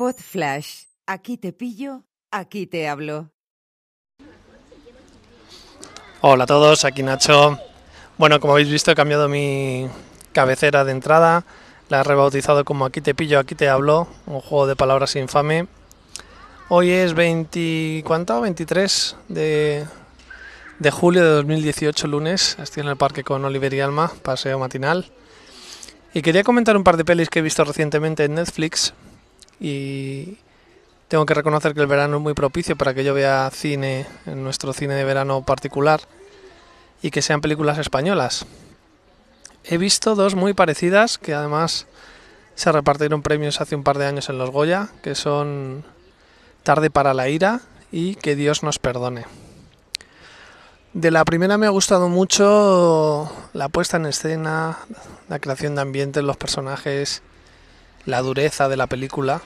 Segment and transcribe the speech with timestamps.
[0.00, 0.84] Pod Flash.
[1.06, 3.32] Aquí te pillo, aquí te hablo.
[6.22, 7.58] Hola a todos, aquí Nacho.
[8.16, 9.90] Bueno, como habéis visto he cambiado mi
[10.32, 11.44] cabecera de entrada.
[11.90, 14.08] La he rebautizado como Aquí te pillo, aquí te hablo.
[14.24, 15.66] Un juego de palabras infame.
[16.70, 18.02] Hoy es 20...
[18.06, 18.40] ¿Cuánto?
[18.40, 19.84] 23 de,
[20.78, 22.56] de julio de 2018, lunes.
[22.58, 25.12] Estoy en el parque con Oliver y Alma, paseo matinal.
[26.14, 28.94] Y quería comentar un par de pelis que he visto recientemente en Netflix.
[29.60, 30.38] Y
[31.08, 34.42] tengo que reconocer que el verano es muy propicio para que yo vea cine en
[34.42, 36.00] nuestro cine de verano particular
[37.02, 38.46] y que sean películas españolas.
[39.64, 41.86] He visto dos muy parecidas que además
[42.54, 45.84] se repartieron premios hace un par de años en los Goya, que son
[46.62, 49.24] Tarde para la ira y Que Dios nos perdone.
[50.92, 54.78] De la primera me ha gustado mucho la puesta en escena,
[55.28, 57.22] la creación de ambiente, los personajes,
[58.06, 59.42] la dureza de la película.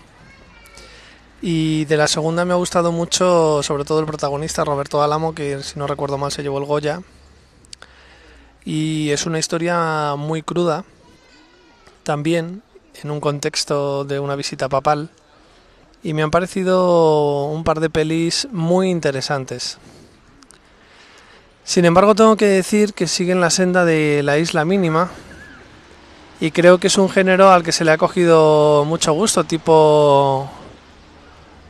[1.42, 5.62] Y de la segunda me ha gustado mucho, sobre todo el protagonista, Roberto Álamo, que
[5.62, 7.02] si no recuerdo mal se llevó el Goya.
[8.64, 10.84] Y es una historia muy cruda,
[12.02, 12.62] también
[13.02, 15.10] en un contexto de una visita papal.
[16.02, 19.78] Y me han parecido un par de pelis muy interesantes.
[21.64, 25.10] Sin embargo, tengo que decir que siguen la senda de la isla mínima,
[26.44, 30.46] y creo que es un género al que se le ha cogido mucho gusto, tipo...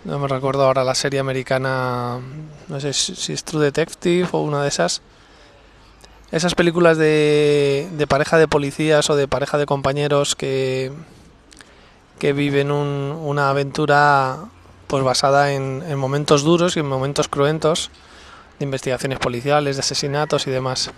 [0.04, 2.18] No me recuerdo ahora la serie americana,
[2.66, 5.00] no sé si es True Detective o una de esas.
[6.32, 10.90] Esas películas de, de pareja de policías o de pareja de compañeros que,
[12.18, 14.40] que viven un, una aventura
[14.88, 17.92] pues basada en, en momentos duros y en momentos cruentos
[18.58, 20.90] de investigaciones policiales, de asesinatos y demás.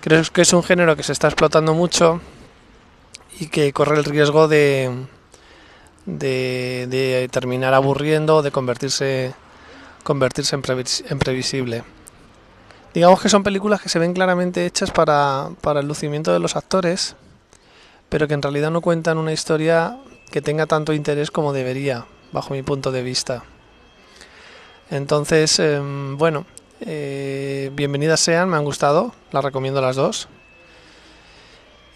[0.00, 2.22] Creo que es un género que se está explotando mucho
[3.40, 5.06] y que corre el riesgo de,
[6.04, 9.34] de, de terminar aburriendo, de convertirse,
[10.04, 10.62] convertirse en,
[11.08, 11.82] en, previsible.
[12.92, 16.54] Digamos que son películas que se ven claramente hechas para, para el lucimiento de los
[16.54, 17.16] actores,
[18.10, 19.98] pero que en realidad no cuentan una historia
[20.30, 23.44] que tenga tanto interés como debería, bajo mi punto de vista.
[24.90, 26.44] Entonces, eh, bueno,
[26.80, 30.28] eh, bienvenidas sean, me han gustado, las recomiendo las dos.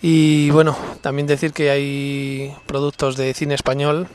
[0.06, 4.06] Y bueno, también decir que hay productos de cine español.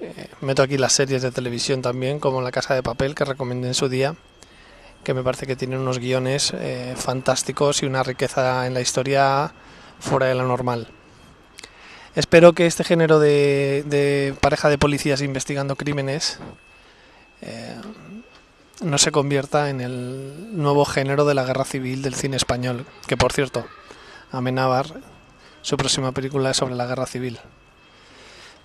[0.00, 3.66] Eh, meto aquí las series de televisión también, como La Casa de Papel, que recomendé
[3.66, 4.14] en su día,
[5.02, 9.52] que me parece que tienen unos guiones eh, fantásticos y una riqueza en la historia
[9.98, 10.86] fuera de la normal.
[12.14, 16.38] Espero que este género de, de pareja de policías investigando crímenes
[17.42, 17.74] eh,
[18.80, 23.16] no se convierta en el nuevo género de la guerra civil del cine español, que
[23.16, 23.66] por cierto,
[24.32, 25.00] Amenábar,
[25.62, 27.38] su próxima película es sobre la guerra civil.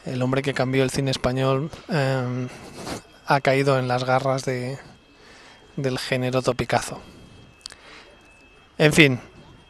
[0.06, 2.48] El hombre que cambió el cine español eh,
[3.26, 4.78] ha caído en las garras de,
[5.76, 7.02] del género topicazo.
[8.78, 9.20] En fin,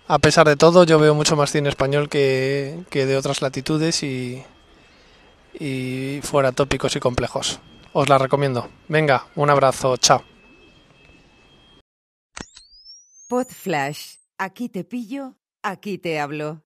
[0.07, 4.03] a pesar de todo, yo veo mucho más cine español que, que de otras latitudes
[4.03, 4.43] y,
[5.53, 7.59] y fuera tópicos y complejos.
[7.93, 8.69] Os la recomiendo.
[8.89, 10.23] Venga, un abrazo, chao.
[13.29, 15.35] Pod Flash, aquí te pillo,
[15.71, 16.63] aquí te hablo.